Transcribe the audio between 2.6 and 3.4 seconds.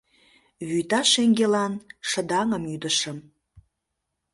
ӱдышым